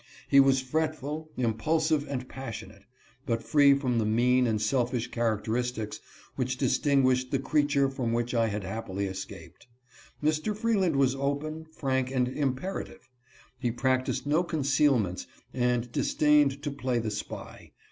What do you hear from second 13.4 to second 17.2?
He practiced no concealments and disdained to play the